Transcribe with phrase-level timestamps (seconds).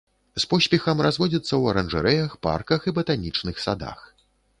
[0.43, 3.99] З поспехам разводзіцца ў аранжарэях, парках і батанічных садах.